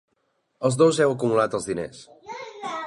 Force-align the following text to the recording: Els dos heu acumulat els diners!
Els 0.69 0.77
dos 0.83 1.01
heu 1.05 1.13
acumulat 1.17 1.57
els 1.59 1.71
diners! 1.73 2.03